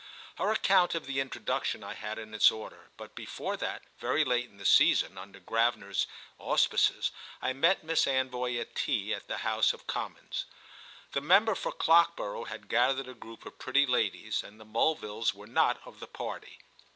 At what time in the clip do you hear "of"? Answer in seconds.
0.95-1.05, 9.73-9.85, 13.45-13.59, 15.85-15.99